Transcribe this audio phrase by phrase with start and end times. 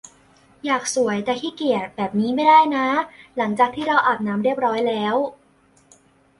[0.65, 2.85] อยากสวย แต่ขี้เกียจ แบบนี้ไม่ได้น้า
[3.37, 5.15] หลังจากที่เราอาบน้ำเรียบร้อยแล้ว